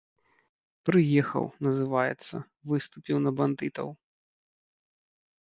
[0.89, 2.35] Прыехаў, называецца,
[2.73, 3.89] выступіў на бандытаў.